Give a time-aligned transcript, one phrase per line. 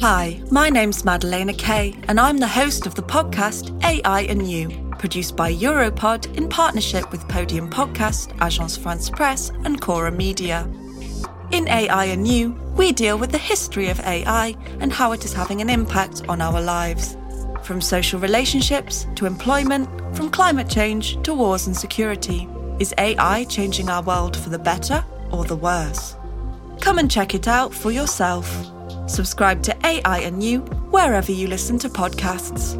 [0.00, 4.70] Hi, my name's Madalena Kay, and I'm the host of the podcast AI and You,
[4.98, 10.66] produced by Europod in partnership with Podium Podcast, Agence France Presse, and Cora Media.
[11.50, 15.34] In AI and You, we deal with the history of AI and how it is
[15.34, 17.18] having an impact on our lives.
[17.62, 19.86] From social relationships to employment,
[20.16, 22.48] from climate change to wars and security.
[22.78, 26.16] Is AI changing our world for the better or the worse?
[26.80, 28.48] Come and check it out for yourself.
[29.10, 32.76] Subscribe to AI and You wherever you listen to podcasts.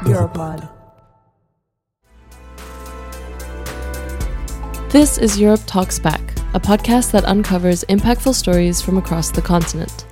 [0.00, 0.66] Europod.
[4.88, 6.22] This is Europe Talks Back,
[6.54, 10.06] a podcast that uncovers impactful stories from across the continent.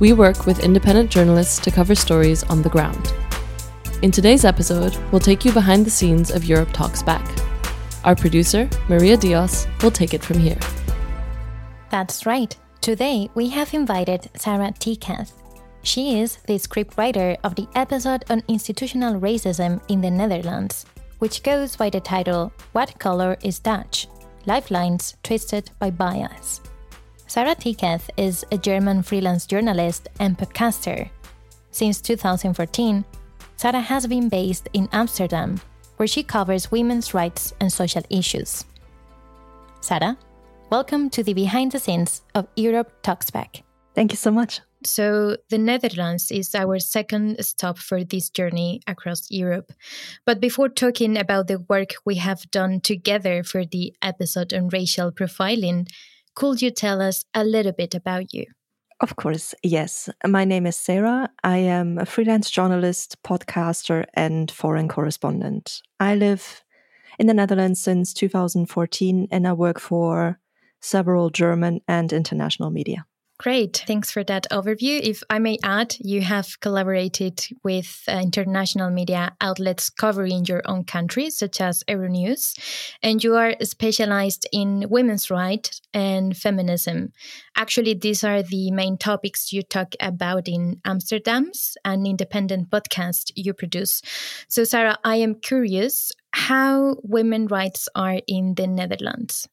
[0.00, 3.12] We work with independent journalists to cover stories on the ground.
[4.02, 7.24] In today's episode, we'll take you behind the scenes of Europe Talks Back.
[8.04, 10.58] Our producer, Maria Diaz, will take it from here.
[11.90, 12.56] That's right.
[12.80, 15.32] Today, we have invited Sarah Tekath.
[15.82, 20.84] She is the scriptwriter of the episode on institutional racism in the Netherlands,
[21.18, 24.08] which goes by the title What Color is Dutch?
[24.46, 26.60] Lifelines Twisted by Bias.
[27.26, 31.10] Sarah Tekath is a German freelance journalist and podcaster.
[31.72, 33.04] Since 2014,
[33.56, 35.60] Sarah has been based in Amsterdam,
[35.96, 38.64] where she covers women's rights and social issues.
[39.80, 40.16] Sarah,
[40.70, 43.62] welcome to the behind the scenes of Europe Talks Back.
[43.94, 44.60] Thank you so much.
[44.84, 49.72] So, the Netherlands is our second stop for this journey across Europe.
[50.26, 55.10] But before talking about the work we have done together for the episode on racial
[55.12, 55.88] profiling,
[56.34, 58.44] could you tell us a little bit about you?
[59.00, 60.08] Of course, yes.
[60.26, 61.28] My name is Sarah.
[61.44, 65.82] I am a freelance journalist, podcaster, and foreign correspondent.
[66.00, 66.64] I live
[67.18, 70.38] in the Netherlands since 2014 and I work for
[70.80, 73.04] several German and international media.
[73.38, 73.84] Great.
[73.86, 74.98] Thanks for that overview.
[75.02, 80.84] If I may add, you have collaborated with uh, international media outlets covering your own
[80.84, 82.58] country, such as Euronews,
[83.02, 87.12] and you are specialized in women's rights and feminism.
[87.54, 93.52] Actually, these are the main topics you talk about in AmsterDames an independent podcast you
[93.52, 94.00] produce.
[94.48, 99.46] So, Sarah, I am curious how women rights are in the Netherlands.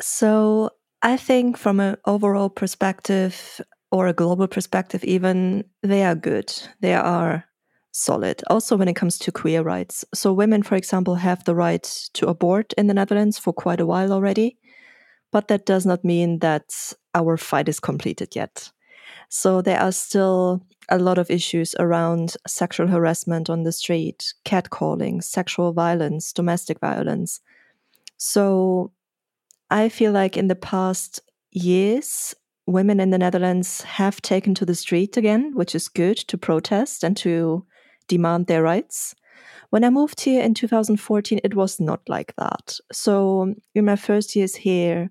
[0.00, 0.70] So,
[1.06, 3.60] I think from an overall perspective
[3.92, 6.52] or a global perspective, even they are good.
[6.80, 7.44] They are
[7.92, 8.42] solid.
[8.50, 10.04] Also, when it comes to queer rights.
[10.12, 11.84] So, women, for example, have the right
[12.14, 14.58] to abort in the Netherlands for quite a while already.
[15.30, 16.74] But that does not mean that
[17.14, 18.72] our fight is completed yet.
[19.28, 25.22] So, there are still a lot of issues around sexual harassment on the street, catcalling,
[25.22, 27.40] sexual violence, domestic violence.
[28.16, 28.90] So,
[29.70, 32.34] I feel like in the past years,
[32.66, 37.02] women in the Netherlands have taken to the street again, which is good to protest
[37.02, 37.64] and to
[38.08, 39.14] demand their rights.
[39.70, 42.78] When I moved here in 2014, it was not like that.
[42.92, 45.10] So, in my first years here,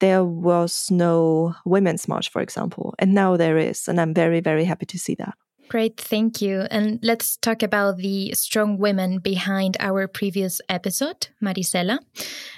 [0.00, 4.64] there was no women's march, for example, and now there is, and I'm very, very
[4.64, 5.34] happy to see that.
[5.68, 6.60] Great, thank you.
[6.70, 11.98] And let's talk about the strong women behind our previous episode, Marisella.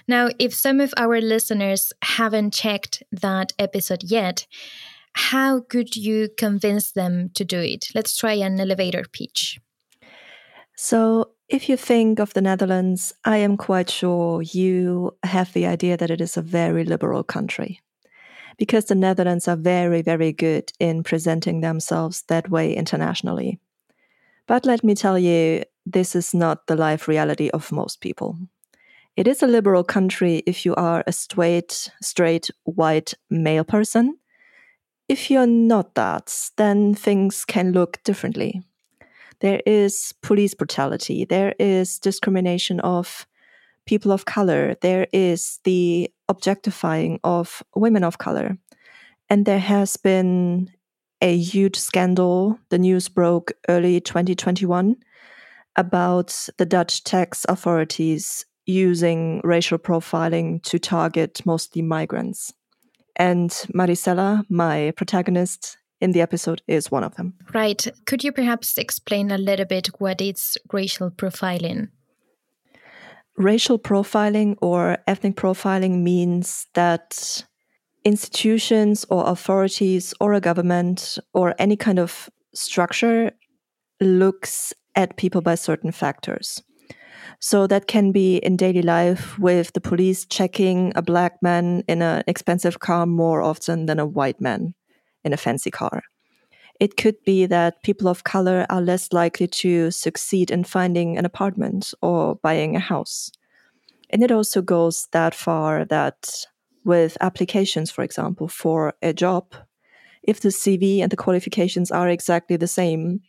[0.06, 4.46] Now, if some of our listeners haven't checked that episode yet,
[5.14, 7.86] how could you convince them to do it?
[7.94, 9.58] Let's try an elevator pitch.
[10.76, 15.96] So, if you think of the Netherlands, I am quite sure you have the idea
[15.96, 17.80] that it is a very liberal country
[18.58, 23.60] because the Netherlands are very, very good in presenting themselves that way internationally.
[24.46, 28.36] But let me tell you, this is not the life reality of most people.
[29.16, 34.18] It is a liberal country if you are a straight, straight, white male person.
[35.08, 38.62] If you're not that, then things can look differently.
[39.40, 43.26] There is police brutality, there is discrimination of
[43.88, 48.58] people of color, there is the objectifying of women of color.
[49.30, 50.70] And there has been
[51.22, 52.58] a huge scandal.
[52.68, 54.94] The news broke early 2021
[55.74, 62.52] about the Dutch tax authorities using racial profiling to target mostly migrants.
[63.16, 67.34] And Marisella, my protagonist in the episode, is one of them.
[67.54, 67.88] Right.
[68.04, 71.88] Could you perhaps explain a little bit what is racial profiling?
[73.38, 77.44] Racial profiling or ethnic profiling means that
[78.04, 83.30] institutions or authorities or a government or any kind of structure
[84.00, 86.62] looks at people by certain factors.
[87.40, 92.02] So that can be in daily life with the police checking a black man in
[92.02, 94.74] an expensive car more often than a white man
[95.22, 96.02] in a fancy car.
[96.80, 101.24] It could be that people of color are less likely to succeed in finding an
[101.24, 103.32] apartment or buying a house.
[104.10, 106.44] And it also goes that far that
[106.84, 109.54] with applications, for example, for a job,
[110.22, 113.20] if the CV and the qualifications are exactly the same,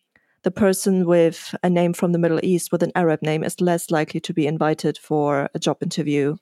[0.43, 3.91] the person with a name from the Middle East with an Arab name is less
[3.91, 6.35] likely to be invited for a job interview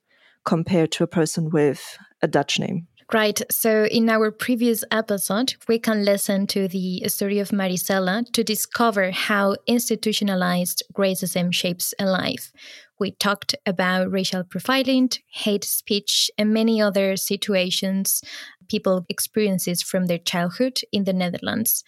[0.45, 2.87] compared to a person with a Dutch name.
[3.13, 3.41] Right.
[3.49, 9.11] So, in our previous episode, we can listen to the story of Marisella to discover
[9.11, 12.51] how institutionalized racism shapes a life.
[12.99, 18.21] We talked about racial profiling, hate speech, and many other situations
[18.67, 21.83] people experiences from their childhood in the Netherlands.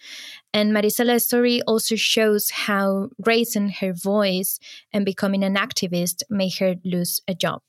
[0.52, 4.58] And Marisella's story also shows how raising her voice
[4.92, 7.62] and becoming an activist made her lose a job.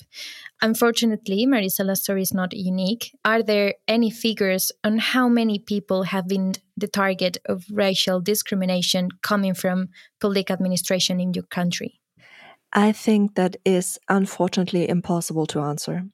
[0.61, 3.15] Unfortunately, Marisella's story is not unique.
[3.23, 9.09] Are there any figures on how many people have been the target of racial discrimination
[9.21, 11.99] coming from public administration in your country?
[12.73, 16.05] I think that is unfortunately impossible to answer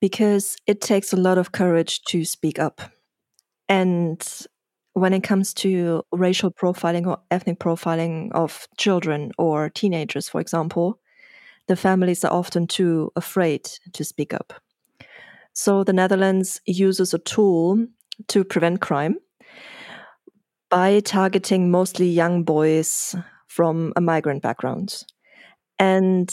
[0.00, 2.80] because it takes a lot of courage to speak up.
[3.68, 4.24] And
[4.94, 11.00] when it comes to racial profiling or ethnic profiling of children or teenagers, for example,
[11.66, 14.54] the families are often too afraid to speak up.
[15.52, 17.86] So the Netherlands uses a tool
[18.28, 19.18] to prevent crime
[20.70, 23.14] by targeting mostly young boys
[23.46, 25.04] from a migrant background.
[25.78, 26.30] And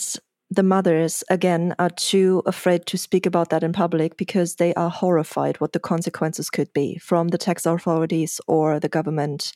[0.51, 4.89] the mothers, again, are too afraid to speak about that in public because they are
[4.89, 9.53] horrified what the consequences could be from the tax authorities or the government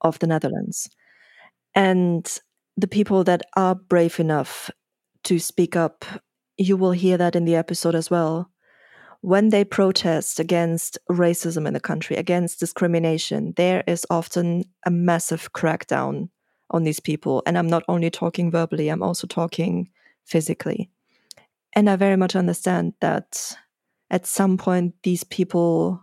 [0.00, 0.88] of the Netherlands.
[1.74, 2.38] And
[2.76, 4.70] the people that are brave enough
[5.24, 6.04] to speak up,
[6.56, 8.50] you will hear that in the episode as well.
[9.22, 15.52] When they protest against racism in the country, against discrimination, there is often a massive
[15.52, 16.28] crackdown
[16.70, 17.42] on these people.
[17.46, 19.88] And I'm not only talking verbally, I'm also talking
[20.24, 20.90] physically.
[21.74, 23.56] And I very much understand that
[24.10, 26.02] at some point, these people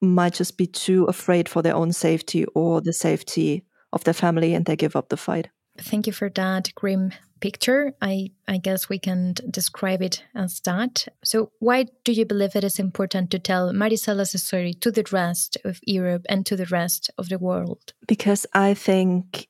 [0.00, 4.54] might just be too afraid for their own safety or the safety of their family
[4.54, 5.48] and they give up the fight.
[5.78, 7.94] Thank you for that grim picture.
[8.00, 11.08] I, I guess we can describe it as that.
[11.24, 15.56] So, why do you believe it is important to tell Marisella's story to the rest
[15.64, 17.92] of Europe and to the rest of the world?
[18.06, 19.48] Because I think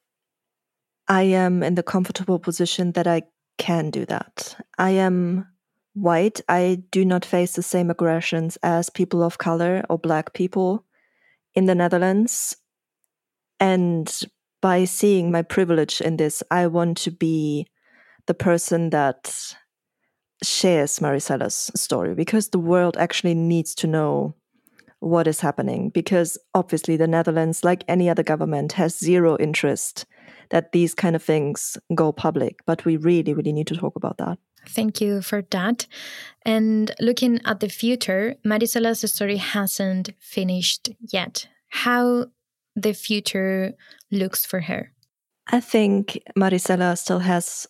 [1.08, 3.22] I am in the comfortable position that I
[3.60, 4.56] can do that.
[4.78, 5.46] I am
[5.92, 6.40] white.
[6.48, 10.86] I do not face the same aggressions as people of color or black people
[11.54, 12.56] in the Netherlands.
[13.60, 14.10] And
[14.62, 17.66] by seeing my privilege in this, I want to be
[18.26, 19.54] the person that
[20.42, 24.34] shares Marisella's story because the world actually needs to know
[25.00, 25.90] what is happening.
[25.90, 30.06] Because obviously, the Netherlands, like any other government, has zero interest
[30.50, 32.60] that these kind of things go public.
[32.66, 34.38] But we really, really need to talk about that.
[34.68, 35.86] Thank you for that.
[36.42, 41.48] And looking at the future, Marisella's story hasn't finished yet.
[41.68, 42.26] How
[42.76, 43.72] the future
[44.10, 44.92] looks for her?
[45.48, 47.66] I think Marisella still has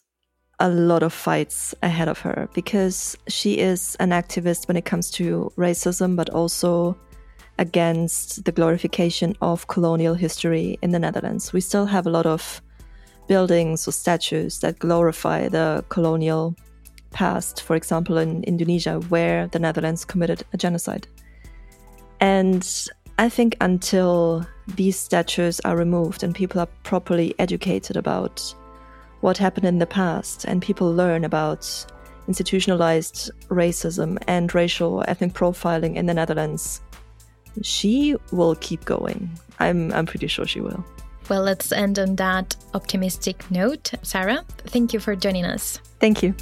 [0.58, 5.10] a lot of fights ahead of her because she is an activist when it comes
[5.12, 6.98] to racism, but also
[7.58, 11.52] against the glorification of colonial history in the Netherlands.
[11.52, 12.60] We still have a lot of
[13.30, 16.56] buildings or statues that glorify the colonial
[17.12, 21.06] past, for example, in Indonesia, where the Netherlands committed a genocide.
[22.20, 22.68] And
[23.20, 24.44] I think until
[24.74, 28.52] these statues are removed and people are properly educated about
[29.20, 31.86] what happened in the past and people learn about
[32.26, 36.80] institutionalized racism and racial or ethnic profiling in the Netherlands,
[37.62, 39.30] she will keep going.
[39.60, 40.84] I'm, I'm pretty sure she will.
[41.30, 43.92] Well, let's end on that optimistic note.
[44.02, 45.78] Sarah, thank you for joining us.
[46.00, 46.34] Thank you.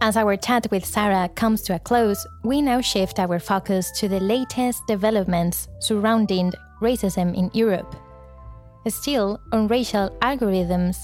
[0.00, 4.08] As our chat with Sarah comes to a close, we now shift our focus to
[4.08, 7.94] the latest developments surrounding racism in Europe.
[8.88, 10.96] Still, on racial algorithms,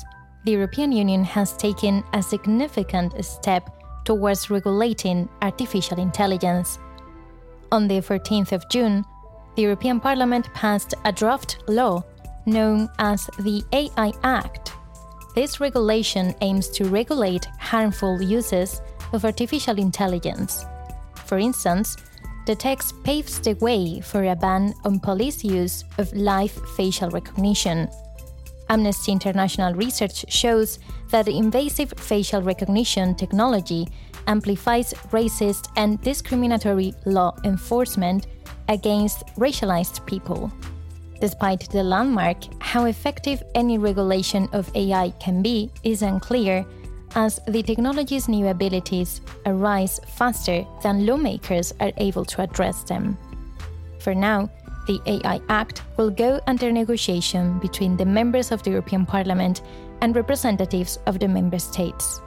[0.44, 3.70] the European Union has taken a significant step
[4.04, 6.80] towards regulating artificial intelligence.
[7.70, 9.04] On the 14th of June,
[9.54, 12.02] the European Parliament passed a draft law
[12.46, 14.72] known as the AI Act.
[15.34, 18.80] This regulation aims to regulate harmful uses
[19.12, 20.64] of artificial intelligence.
[21.26, 21.96] For instance,
[22.46, 27.88] the text paves the way for a ban on police use of live facial recognition.
[28.68, 30.78] Amnesty International research shows
[31.10, 33.88] that invasive facial recognition technology
[34.26, 38.26] amplifies racist and discriminatory law enforcement
[38.68, 40.52] against racialized people.
[41.20, 46.64] Despite the landmark, how effective any regulation of AI can be is unclear,
[47.14, 53.16] as the technology's new abilities arise faster than lawmakers are able to address them.
[53.98, 54.50] For now,
[54.88, 59.62] the AI Act will go under negotiation between the members of the European Parliament
[60.00, 62.20] and representatives of the member states.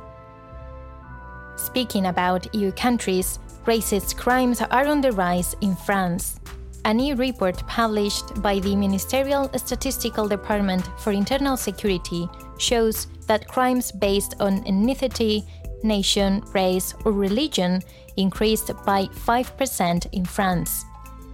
[1.58, 6.40] Speaking about EU countries, racist crimes are on the rise in France.
[6.86, 13.92] A new report published by the Ministerial Statistical Department for Internal Security shows that crimes
[13.92, 15.46] based on ethnicity,
[15.84, 17.82] nation, race, or religion
[18.18, 20.86] increased by 5% in France.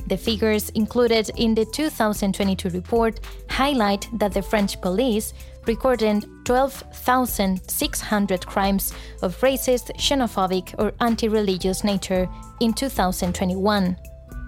[0.07, 5.33] The figures included in the 2022 report highlight that the French police
[5.65, 12.29] recorded 12,600 crimes of racist, xenophobic, or anti religious nature
[12.61, 13.97] in 2021.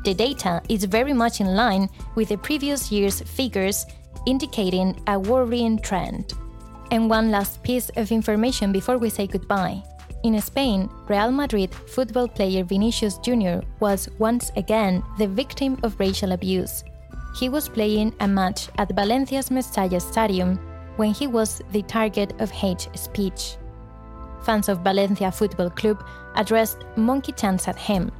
[0.05, 3.85] The data is very much in line with the previous year's figures,
[4.25, 6.31] indicating a worrying trend.
[6.91, 9.83] And one last piece of information before we say goodbye.
[10.23, 13.59] In Spain, Real Madrid football player Vinicius Jr.
[13.79, 16.83] was once again the victim of racial abuse.
[17.39, 20.57] He was playing a match at Valencia's Mestalla Stadium
[20.97, 23.55] when he was the target of hate speech.
[24.43, 26.03] Fans of Valencia Football Club
[26.35, 28.11] addressed monkey chants at him,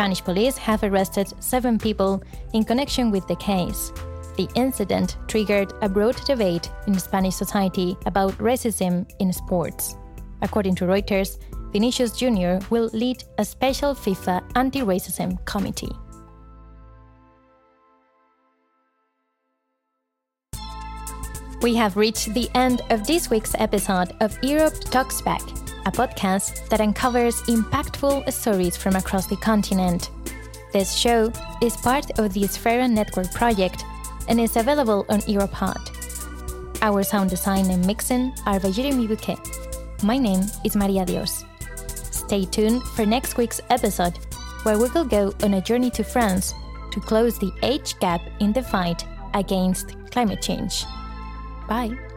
[0.00, 2.22] Spanish police have arrested seven people
[2.54, 3.92] in connection with the case.
[4.38, 9.96] The incident triggered a broad debate in Spanish society about racism in sports.
[10.42, 11.38] According to Reuters,
[11.72, 12.58] Vinicius Jr.
[12.70, 15.92] will lead a special FIFA anti racism committee.
[21.62, 25.42] We have reached the end of this week's episode of Europe Talks Back
[25.86, 30.10] a podcast that uncovers impactful stories from across the continent.
[30.72, 31.32] This show
[31.62, 33.84] is part of the Sphera Network project
[34.28, 35.80] and is available on Europod.
[36.82, 39.36] Our sound design and mixing are by Jeremy Bouquet.
[40.02, 41.44] My name is Maria Diaz.
[42.10, 44.18] Stay tuned for next week's episode,
[44.62, 46.54] where we will go on a journey to France
[46.92, 49.04] to close the age gap in the fight
[49.34, 50.86] against climate change.
[51.68, 52.09] Bye.